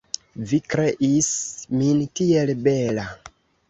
[0.51, 1.31] Vi kreis
[1.77, 3.11] min tiel bela!